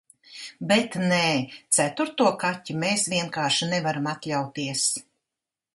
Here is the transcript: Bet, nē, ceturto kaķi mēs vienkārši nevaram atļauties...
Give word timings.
Bet, 0.69 0.95
nē, 1.11 1.19
ceturto 1.79 2.31
kaķi 2.45 2.79
mēs 2.85 3.07
vienkārši 3.17 3.73
nevaram 3.77 4.13
atļauties... 4.17 4.93